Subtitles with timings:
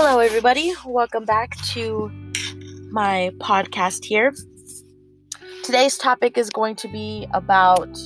[0.00, 0.72] Hello, everybody.
[0.86, 2.08] Welcome back to
[2.92, 4.32] my podcast here.
[5.64, 7.98] Today's topic is going to be about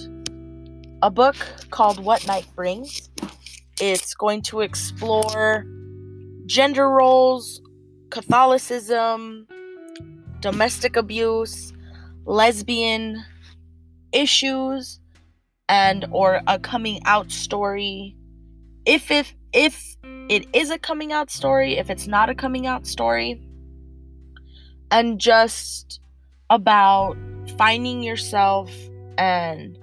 [1.03, 1.37] a book
[1.69, 3.11] called What Night Brings.
[3.79, 5.67] It's going to explore
[6.47, 7.61] gender roles,
[8.09, 9.47] Catholicism,
[10.41, 11.75] domestic abuse,
[12.25, 13.23] lesbian
[14.15, 14.99] issues,
[15.69, 18.17] and or a coming out story.
[18.85, 19.97] If if if
[20.29, 23.41] it is a coming out story, if it's not a coming out story,
[24.91, 26.01] and just
[26.51, 27.17] about
[27.57, 28.71] finding yourself
[29.19, 29.79] and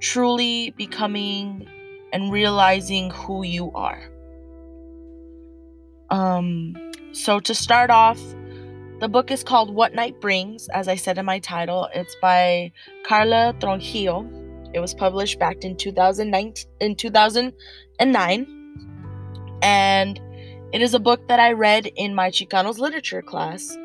[0.00, 1.68] truly becoming
[2.12, 4.02] and realizing who you are.
[6.10, 6.76] Um
[7.12, 8.20] so to start off,
[9.00, 11.88] the book is called What Night Brings, as I said in my title.
[11.94, 12.72] It's by
[13.04, 14.28] Carla Trujillo.
[14.74, 17.52] It was published back in 2009 in 2009
[18.02, 18.46] and 9.
[19.62, 20.20] And
[20.72, 23.78] it is a book that I read in my Chicanos literature class.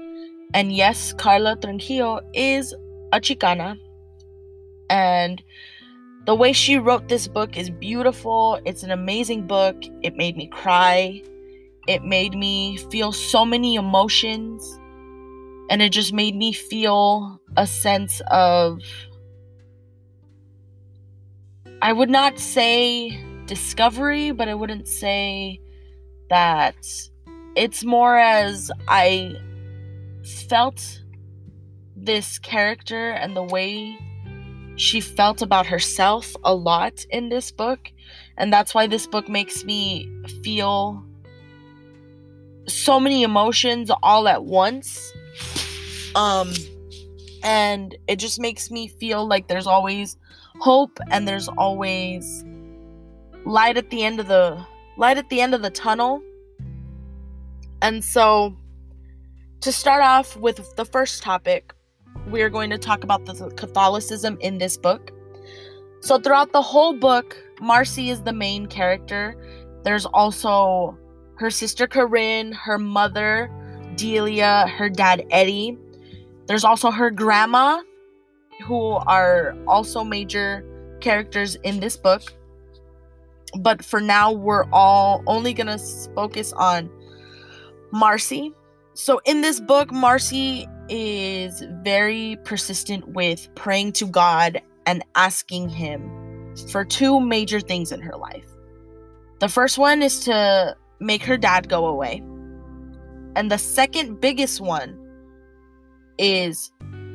[0.55, 2.73] And yes, Carla Trujillo is
[3.13, 3.77] a Chicana.
[4.89, 5.43] And
[6.25, 8.59] the way she wrote this book is beautiful.
[8.65, 9.75] It's an amazing book.
[10.01, 11.21] It made me cry.
[11.87, 14.79] It made me feel so many emotions.
[15.69, 18.81] And it just made me feel a sense of,
[21.83, 25.59] I would not say discovery, but I wouldn't say
[26.29, 26.75] that
[27.55, 29.35] it's more as I
[30.47, 31.01] felt
[31.95, 33.97] this character and the way
[34.75, 37.91] she felt about herself a lot in this book.
[38.37, 40.07] And that's why this book makes me
[40.43, 41.03] feel
[42.67, 45.13] so many emotions all at once.
[46.15, 46.53] Um
[47.43, 50.17] and it just makes me feel like there's always
[50.59, 52.43] hope and there's always
[53.47, 54.63] light at the end of the
[54.97, 56.21] light at the end of the tunnel.
[57.81, 58.55] And so,
[59.61, 61.73] to start off with the first topic,
[62.29, 65.11] we are going to talk about the Catholicism in this book.
[66.01, 69.35] So, throughout the whole book, Marcy is the main character.
[69.83, 70.97] There's also
[71.35, 73.49] her sister Corinne, her mother
[73.95, 75.77] Delia, her dad Eddie.
[76.47, 77.81] There's also her grandma,
[78.65, 80.65] who are also major
[80.99, 82.33] characters in this book
[83.59, 85.77] but for now we're all only gonna
[86.15, 86.89] focus on
[87.91, 88.53] marcy.
[88.93, 96.55] So in this book marcy is very persistent with praying to god and asking him
[96.71, 98.47] for two major things in her life.
[99.39, 102.23] The first one is to make her dad go away.
[103.35, 104.97] And the second biggest one
[106.17, 106.71] is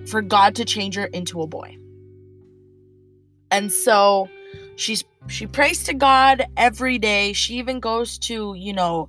[0.07, 1.77] for god to change her into a boy.
[3.51, 4.29] And so
[4.77, 7.33] she's she prays to God every day.
[7.33, 9.09] She even goes to, you know,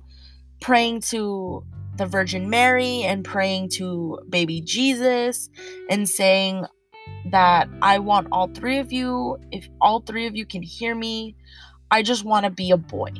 [0.60, 1.64] praying to
[1.96, 5.48] the Virgin Mary and praying to baby Jesus
[5.88, 6.66] and saying
[7.30, 11.36] that I want all three of you, if all three of you can hear me,
[11.90, 13.10] I just want to be a boy.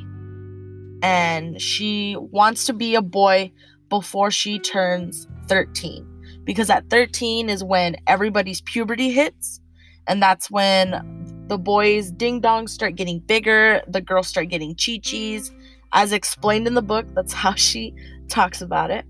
[1.03, 3.53] And she wants to be a boy
[3.89, 6.07] before she turns 13.
[6.45, 9.61] Because at 13 is when everybody's puberty hits.
[10.07, 14.99] And that's when the boys' ding dongs start getting bigger, the girls start getting chi
[15.03, 15.53] chis.
[15.93, 17.95] As explained in the book, that's how she
[18.29, 19.05] talks about it.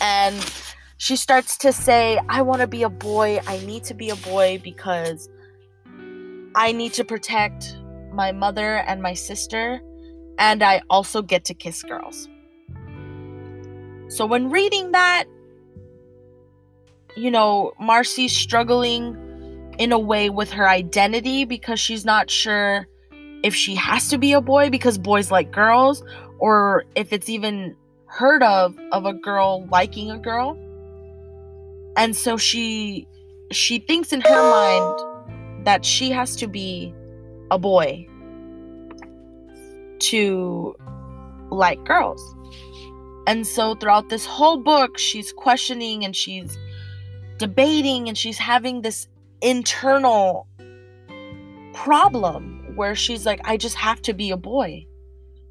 [0.00, 0.36] And
[0.96, 3.40] she starts to say, I want to be a boy.
[3.46, 5.28] I need to be a boy because
[6.54, 7.76] I need to protect
[8.12, 9.80] my mother and my sister.
[10.38, 12.28] And I also get to kiss girls.
[14.08, 15.24] So when reading that,
[17.16, 19.29] you know, Marcy's struggling
[19.78, 22.86] in a way with her identity because she's not sure
[23.42, 26.02] if she has to be a boy because boys like girls
[26.38, 27.76] or if it's even
[28.06, 30.58] heard of of a girl liking a girl.
[31.96, 33.06] And so she
[33.52, 36.94] she thinks in her mind that she has to be
[37.50, 38.06] a boy
[40.00, 40.74] to
[41.50, 42.22] like girls.
[43.26, 46.58] And so throughout this whole book she's questioning and she's
[47.38, 49.08] debating and she's having this
[49.42, 50.46] internal
[51.74, 54.86] problem where she's like, I just have to be a boy.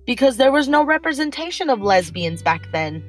[0.05, 3.03] Because there was no representation of lesbians back then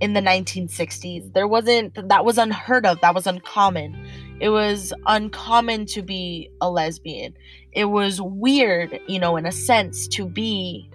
[0.00, 1.32] in the 1960s.
[1.32, 3.96] There wasn't, that was unheard of, that was uncommon.
[4.40, 7.34] It was uncommon to be a lesbian.
[7.72, 10.90] It was weird, you know, in a sense, to be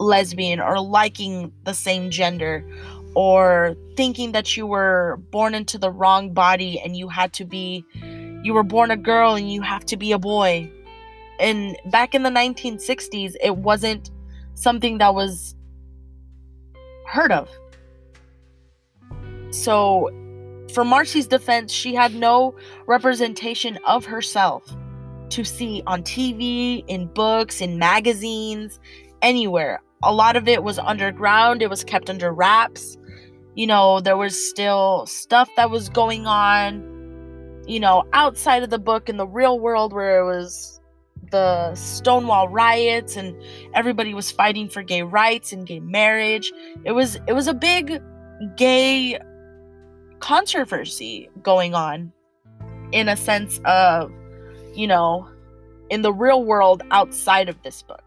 [0.00, 2.66] lesbian or liking the same gender
[3.14, 7.84] or thinking that you were born into the wrong body and you had to be
[8.42, 10.70] you were born a girl and you have to be a boy.
[11.38, 14.10] And back in the 1960s, it wasn't
[14.54, 15.54] something that was
[17.06, 17.48] heard of.
[19.50, 20.10] So,
[20.72, 22.54] for Marcy's defense, she had no
[22.86, 24.64] representation of herself
[25.30, 28.80] to see on TV, in books, in magazines,
[29.20, 29.80] anywhere.
[30.02, 32.96] A lot of it was underground, it was kept under wraps.
[33.54, 38.78] You know, there was still stuff that was going on, you know, outside of the
[38.78, 40.80] book in the real world where it was
[41.30, 43.34] the Stonewall riots and
[43.74, 46.52] everybody was fighting for gay rights and gay marriage.
[46.84, 48.00] It was it was a big
[48.56, 49.18] gay
[50.20, 52.12] controversy going on
[52.92, 54.12] in a sense of,
[54.74, 55.28] you know,
[55.90, 58.02] in the real world outside of this book.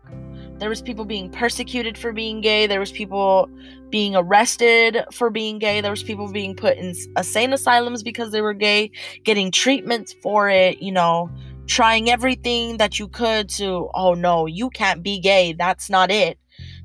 [0.57, 3.49] There was people being persecuted for being gay, there was people
[3.89, 8.41] being arrested for being gay, there was people being put in insane asylums because they
[8.41, 8.91] were gay,
[9.23, 11.29] getting treatments for it, you know,
[11.67, 16.39] trying everything that you could to oh no, you can't be gay, that's not it.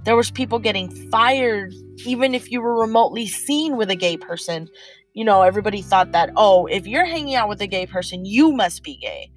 [0.05, 1.73] There was people getting fired
[2.07, 4.69] even if you were remotely seen with a gay person
[5.13, 8.53] you know, everybody thought that, oh, if you're hanging out with a gay person, you
[8.53, 9.31] must be gay.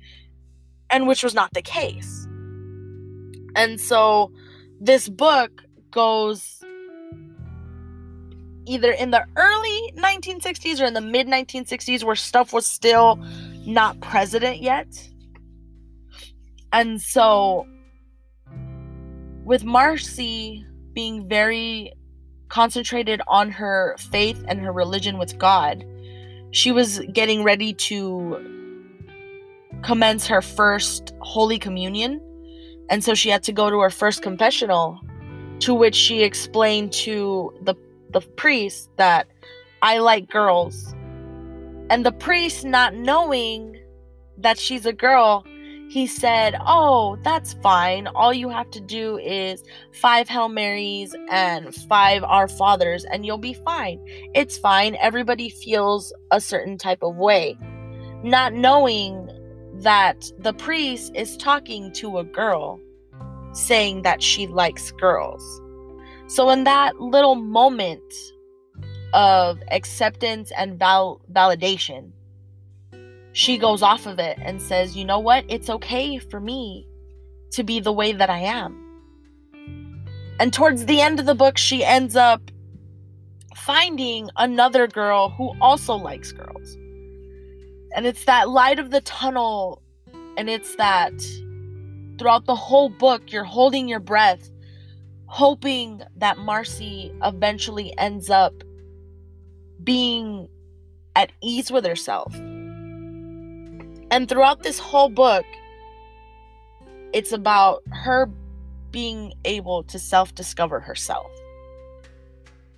[0.89, 2.22] And which was not the case.
[3.55, 4.31] And so
[4.79, 6.63] this book goes
[8.65, 13.19] either in the early 1960s or in the mid 1960s where stuff was still
[13.65, 14.87] not president yet.
[16.71, 17.67] And so
[19.43, 21.93] with Marcy being very
[22.53, 25.83] concentrated on her faith and her religion with God.
[26.51, 28.37] She was getting ready to
[29.81, 32.21] commence her first Holy Communion,
[32.89, 34.99] and so she had to go to her first confessional,
[35.59, 37.75] to which she explained to the,
[38.11, 39.27] the priest that
[39.81, 40.93] I like girls.
[41.89, 43.79] And the priest, not knowing
[44.37, 45.45] that she's a girl,
[45.89, 48.07] he said, Oh, that's fine.
[48.07, 53.37] All you have to do is five Hail Marys and five Our Fathers, and you'll
[53.37, 54.03] be fine.
[54.33, 54.95] It's fine.
[54.95, 57.57] Everybody feels a certain type of way.
[58.23, 59.29] Not knowing
[59.81, 62.79] that the priest is talking to a girl,
[63.53, 65.43] saying that she likes girls.
[66.27, 68.01] So, in that little moment
[69.13, 72.11] of acceptance and val- validation,
[73.33, 75.43] she goes off of it and says, you know what?
[75.49, 76.87] It's okay for me
[77.51, 78.79] to be the way that I am.
[80.39, 82.41] And towards the end of the book, she ends up
[83.55, 86.77] finding another girl who also likes girls.
[87.93, 89.81] And it's that light of the tunnel,
[90.37, 91.13] and it's that
[92.17, 94.49] throughout the whole book, you're holding your breath,
[95.25, 98.53] hoping that Marcy eventually ends up
[99.83, 100.47] being
[101.15, 102.33] at ease with herself
[104.13, 105.43] and throughout this whole book,
[107.13, 108.29] it's about her
[108.91, 111.31] being able to self discover herself.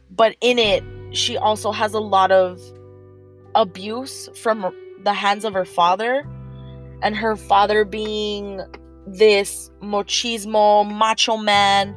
[0.10, 2.62] But in it, she also has a lot of
[3.54, 4.74] abuse from
[5.06, 6.28] the hands of her father,
[7.02, 8.62] and her father being
[9.08, 11.96] this machismo, macho man,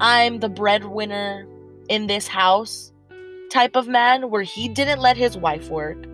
[0.00, 1.46] I'm the breadwinner
[1.88, 2.92] in this house
[3.50, 6.06] type of man, where he didn't let his wife work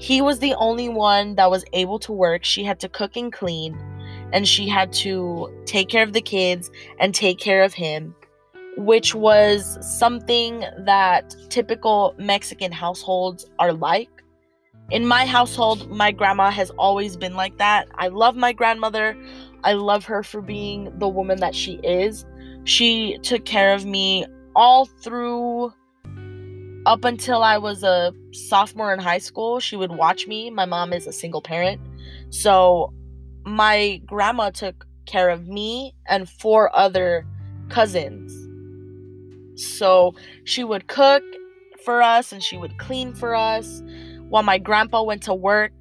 [0.00, 2.42] he was the only one that was able to work.
[2.42, 3.78] She had to cook and clean,
[4.32, 8.14] and she had to take care of the kids and take care of him,
[8.78, 14.08] which was something that typical Mexican households are like.
[14.90, 17.88] In my household, my grandma has always been like that.
[17.94, 19.16] I love my grandmother.
[19.62, 22.24] I love her for being the woman that she is.
[22.64, 25.72] She took care of me all through
[26.86, 30.50] up until I was a sophomore in high school, she would watch me.
[30.50, 31.80] My mom is a single parent.
[32.30, 32.92] So
[33.44, 37.26] my grandma took care of me and four other
[37.68, 38.32] cousins.
[39.60, 41.22] So she would cook
[41.84, 43.82] for us and she would clean for us
[44.30, 45.72] while my grandpa went to work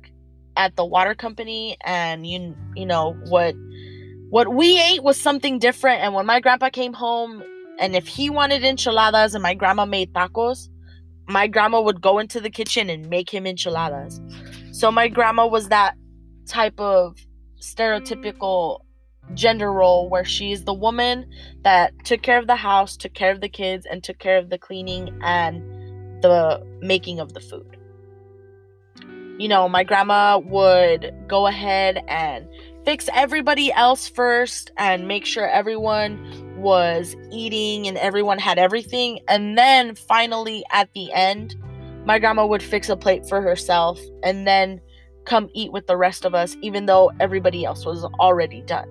[0.58, 3.56] at the water company and you you know what
[4.30, 7.42] what we ate was something different and when my grandpa came home
[7.80, 10.68] and if he wanted enchiladas and my grandma made tacos
[11.30, 14.20] my grandma would go into the kitchen and make him enchiladas.
[14.72, 15.96] So my grandma was that
[16.48, 17.18] type of
[17.62, 18.80] stereotypical
[19.36, 21.30] gender role where she's the woman
[21.62, 24.50] that took care of the house, took care of the kids, and took care of
[24.50, 25.62] the cleaning and
[26.24, 27.79] the making of the food.
[29.40, 32.46] You know, my grandma would go ahead and
[32.84, 39.20] fix everybody else first and make sure everyone was eating and everyone had everything.
[39.30, 41.56] And then finally, at the end,
[42.06, 44.82] my grandma would fix a plate for herself and then
[45.24, 48.90] come eat with the rest of us, even though everybody else was already done.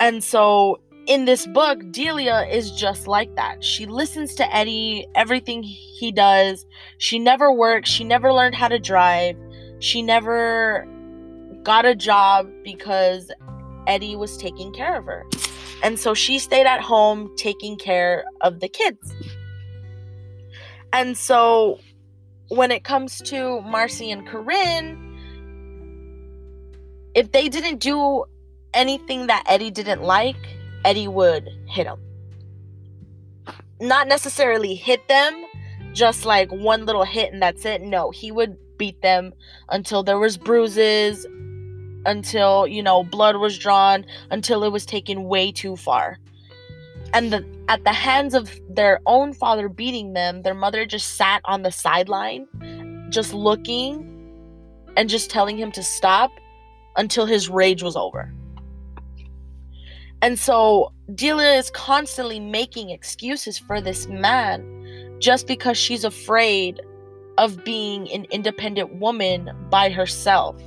[0.00, 3.64] And so, in this book, Delia is just like that.
[3.64, 6.66] She listens to Eddie, everything he does.
[6.98, 9.36] She never worked, she never learned how to drive.
[9.80, 10.86] She never
[11.62, 13.30] got a job because
[13.86, 15.24] Eddie was taking care of her.
[15.82, 19.14] And so she stayed at home taking care of the kids.
[20.92, 21.80] And so
[22.48, 25.06] when it comes to Marcy and Corinne,
[27.14, 28.24] if they didn't do
[28.74, 32.00] anything that Eddie didn't like, Eddie would hit them.
[33.80, 35.46] Not necessarily hit them,
[35.92, 37.82] just like one little hit and that's it.
[37.82, 39.32] No, he would beat them
[39.68, 41.26] until there was bruises,
[42.06, 46.18] until, you know, blood was drawn, until it was taken way too far.
[47.12, 51.42] And the, at the hands of their own father beating them, their mother just sat
[51.44, 52.46] on the sideline,
[53.10, 54.06] just looking
[54.96, 56.30] and just telling him to stop
[56.96, 58.32] until his rage was over.
[60.22, 66.80] And so Delia is constantly making excuses for this man just because she's afraid
[67.38, 70.60] of being an independent woman by herself.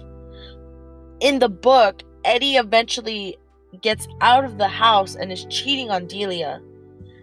[1.20, 3.38] In the book, Eddie eventually
[3.82, 6.62] gets out of the house and is cheating on Delia.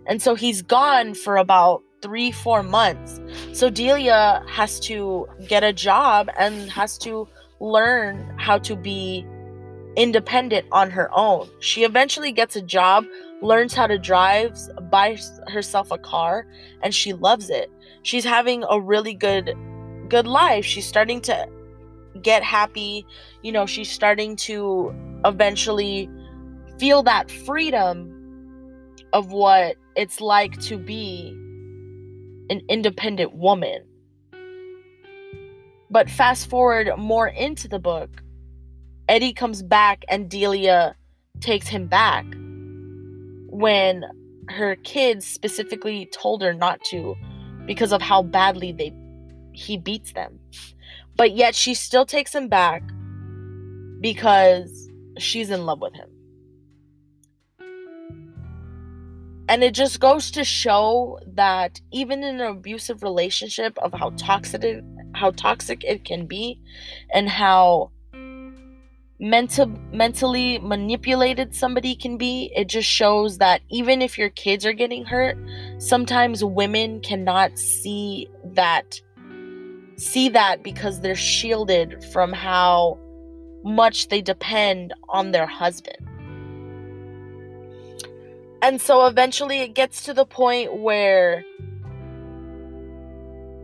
[0.06, 3.20] And so he's gone for about three, four months.
[3.52, 7.28] So Delia has to get a job and has to
[7.60, 9.26] learn how to be
[10.00, 11.46] independent on her own.
[11.60, 13.04] She eventually gets a job,
[13.42, 14.58] learns how to drive,
[14.90, 16.46] buys herself a car,
[16.82, 17.70] and she loves it.
[18.02, 19.54] She's having a really good
[20.08, 20.64] good life.
[20.64, 21.46] She's starting to
[22.22, 23.06] get happy.
[23.42, 24.94] You know, she's starting to
[25.26, 26.08] eventually
[26.78, 28.16] feel that freedom
[29.12, 31.28] of what it's like to be
[32.48, 33.84] an independent woman.
[35.90, 38.22] But fast forward more into the book,
[39.10, 40.94] Eddie comes back and Delia
[41.40, 42.24] takes him back
[43.48, 44.04] when
[44.48, 47.16] her kids specifically told her not to
[47.66, 48.94] because of how badly they
[49.52, 50.38] he beats them.
[51.16, 52.84] But yet she still takes him back
[54.00, 54.88] because
[55.18, 56.08] she's in love with him.
[59.48, 64.62] And it just goes to show that even in an abusive relationship of how toxic
[64.62, 64.84] it,
[65.16, 66.60] how toxic it can be
[67.12, 67.90] and how
[69.20, 74.72] mental mentally manipulated somebody can be it just shows that even if your kids are
[74.72, 75.36] getting hurt
[75.76, 78.98] sometimes women cannot see that
[80.00, 82.98] see that because they're shielded from how
[83.62, 85.98] much they depend on their husband.
[88.62, 91.44] And so eventually it gets to the point where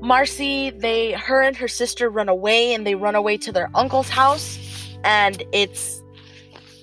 [0.00, 4.08] Marcy, they her and her sister run away and they run away to their uncle's
[4.08, 4.58] house
[5.06, 6.02] and it's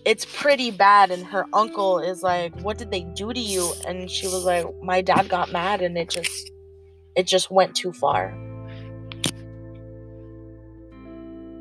[0.05, 1.11] it's pretty bad.
[1.11, 3.71] And her uncle is like what did they do to you?
[3.85, 6.51] And she was like my dad got mad and it just
[7.15, 8.33] it just went too far.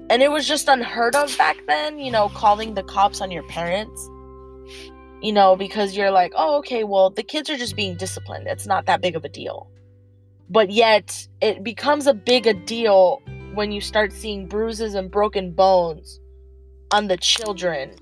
[0.09, 3.45] And it was just unheard of back then you know calling the cops on your
[3.45, 4.09] parents
[5.23, 8.47] you know because you're like oh okay well the kids are just being disciplined.
[8.47, 9.69] It's not that big of a deal.
[10.49, 13.21] But yet it becomes a big a deal
[13.55, 16.21] when you start seeing bruises and broken bones
[16.93, 17.97] on the children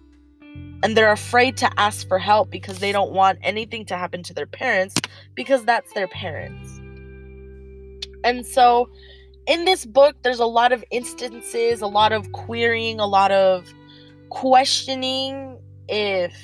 [0.82, 4.34] and they're afraid to ask for help because they don't want anything to happen to
[4.34, 4.94] their parents
[5.34, 6.80] because that's their parents.
[8.24, 8.88] And so
[9.46, 13.72] in this book there's a lot of instances, a lot of querying, a lot of
[14.30, 16.34] questioning if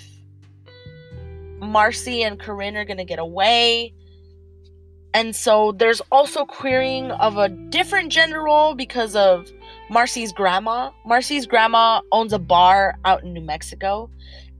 [1.59, 3.95] Marcy and Corinne are going to get away.
[5.15, 9.51] And so there's also querying of a different gender role because of
[9.89, 10.91] Marcy's grandma.
[11.05, 14.11] Marcy's grandma owns a bar out in New Mexico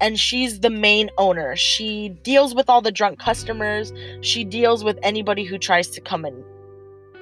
[0.01, 1.57] and she's the main owner.
[1.57, 3.93] She deals with all the drunk customers.
[4.21, 6.45] She deals with anybody who tries to come in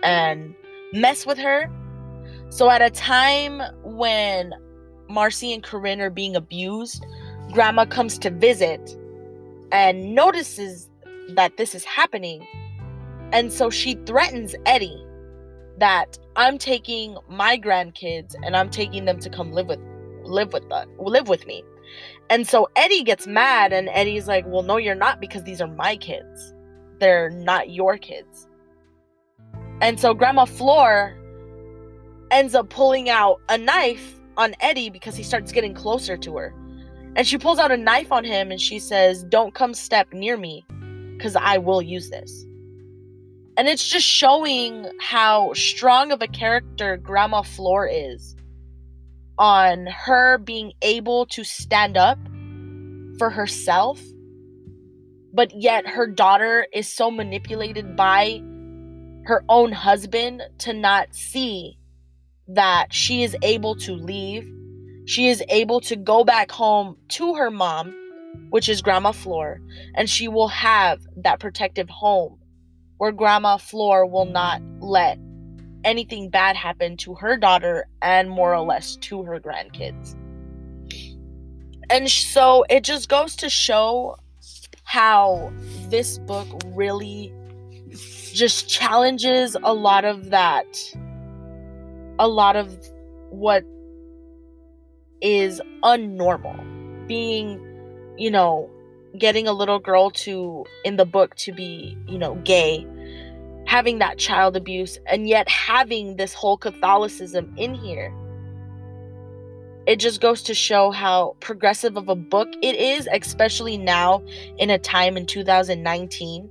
[0.03, 0.55] and
[0.93, 1.71] mess with her.
[2.51, 4.53] So at a time when
[5.09, 7.05] Marcy and Corinne are being abused,
[7.53, 8.97] grandma comes to visit
[9.73, 10.91] and notices
[11.31, 12.47] that this is happening.
[13.33, 15.03] And so she threatens Eddie
[15.79, 19.81] that I'm taking my grandkids and I'm taking them to come live with
[20.23, 21.63] live with the, live with me.
[22.31, 25.69] And so Eddie gets mad and Eddie's like, "Well, no you're not because these are
[25.69, 26.55] my kids.
[26.99, 28.49] They're not your kids."
[29.81, 31.17] And so Grandma Flor
[32.31, 36.55] ends up pulling out a knife on Eddie because he starts getting closer to her.
[37.17, 40.37] And she pulls out a knife on him and she says, "Don't come step near
[40.37, 40.65] me
[41.21, 42.45] cuz I will use this."
[43.57, 48.35] And it's just showing how strong of a character Grandma Flor is
[49.39, 52.19] on her being able to stand up
[53.19, 54.01] for herself
[55.35, 58.41] but yet her daughter is so manipulated by
[59.25, 61.77] her own husband to not see
[62.47, 64.49] that she is able to leave.
[65.07, 67.93] She is able to go back home to her mom,
[68.51, 69.61] which is Grandma Flor,
[69.97, 72.39] and she will have that protective home
[72.99, 75.19] where Grandma Flor will not let
[75.85, 80.17] anything bad happen to her daughter and more or less to her grandkids.
[81.91, 84.17] And so it just goes to show
[84.85, 85.53] how
[85.89, 87.33] this book really
[88.33, 90.67] just challenges a lot of that
[92.19, 92.79] a lot of
[93.31, 93.65] what
[95.21, 96.57] is unnormal
[97.07, 97.61] being
[98.17, 98.71] you know
[99.19, 102.87] getting a little girl to in the book to be you know gay
[103.67, 108.13] having that child abuse and yet having this whole catholicism in here
[109.87, 114.23] it just goes to show how progressive of a book it is especially now
[114.59, 116.51] in a time in 2019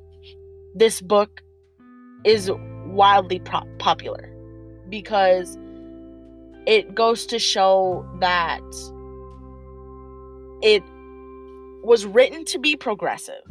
[0.75, 1.41] this book
[2.23, 2.49] is
[2.87, 4.29] wildly pro- popular
[4.89, 5.57] because
[6.65, 8.61] it goes to show that
[10.61, 10.83] it
[11.83, 13.43] was written to be progressive.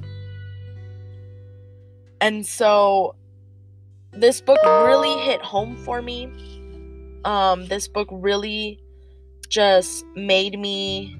[2.20, 3.14] And so
[4.12, 6.30] this book really hit home for me.
[7.24, 8.80] Um this book really
[9.48, 11.16] just made me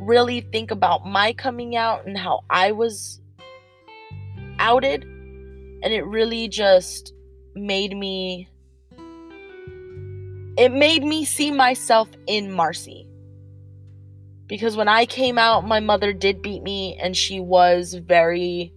[0.00, 3.20] really think about my coming out and how I was
[4.58, 7.12] outed and it really just
[7.54, 8.48] made me
[10.58, 13.05] it made me see myself in Marcy.
[14.46, 18.72] Because when I came out, my mother did beat me and she was very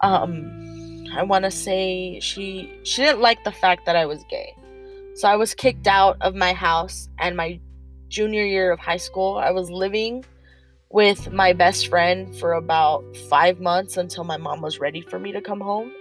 [0.00, 4.54] um I want to say she she didn't like the fact that I was gay.
[5.14, 7.60] So I was kicked out of my house and my
[8.08, 10.24] junior year of high school, I was living
[10.90, 15.32] with my best friend for about 5 months until my mom was ready for me
[15.32, 15.92] to come home.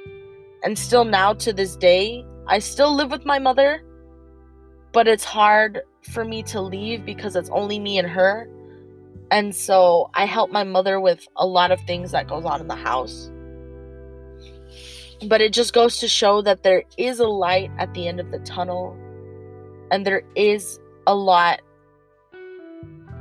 [0.63, 3.83] And still now to this day, I still live with my mother,
[4.93, 8.49] but it's hard for me to leave because it's only me and her.
[9.31, 12.67] And so I help my mother with a lot of things that goes on in
[12.67, 13.29] the house.
[15.27, 18.31] But it just goes to show that there is a light at the end of
[18.31, 18.95] the tunnel
[19.91, 21.61] and there is a lot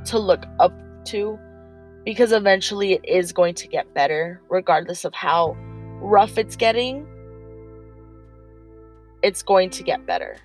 [0.07, 0.72] to look up
[1.07, 1.38] to
[2.05, 5.57] because eventually it is going to get better regardless of how
[6.01, 7.07] rough it's getting
[9.22, 10.37] it's going to get better.